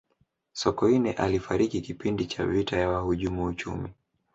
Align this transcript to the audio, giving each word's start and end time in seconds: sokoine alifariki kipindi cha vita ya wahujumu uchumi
sokoine 0.53 1.13
alifariki 1.13 1.81
kipindi 1.81 2.25
cha 2.25 2.45
vita 2.45 2.77
ya 2.77 2.89
wahujumu 2.89 3.45
uchumi 3.45 3.93